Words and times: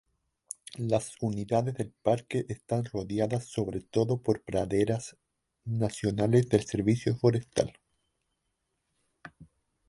Las 0.79 1.13
unidades 1.21 1.75
del 1.75 1.91
parque 1.91 2.47
están 2.49 2.85
rodeadas 2.85 3.45
sobre 3.45 3.81
todo 3.81 4.19
por 4.19 4.41
praderas 4.41 5.15
nacionales 5.63 6.49
del 6.49 6.63
Servicio 6.65 7.15
Forestal. 7.17 7.77